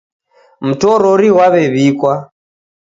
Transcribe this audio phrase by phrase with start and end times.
[0.67, 2.13] Mtorori ghwaw'ew'ikwa.